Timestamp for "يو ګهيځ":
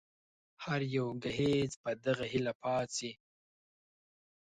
0.95-1.71